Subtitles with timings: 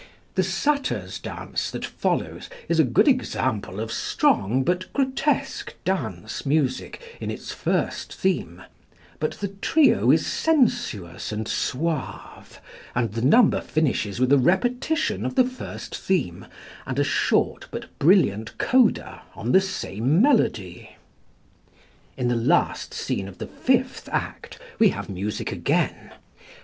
[0.33, 7.19] The Satyrs' dance that follows is a good example of strong but grotesque dance music
[7.21, 8.63] in its first theme,
[9.19, 12.59] but the trio is sensuous and suave,
[12.95, 16.47] and the number finishes with a repetition of the first theme
[16.87, 20.95] and a short but brilliant coda on the same melody.
[22.17, 26.11] In the last scene of the fifth act we have music again.